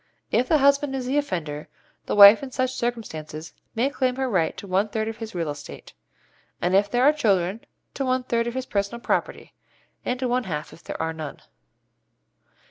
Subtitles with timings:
[0.31, 1.67] If the husband is the offender,
[2.07, 5.51] the wife in such circumstances may claim her right to one third of his real
[5.51, 5.93] estate;
[6.59, 9.53] and if there are children, to one third of his personal property,
[10.03, 11.41] and to one half if there are none.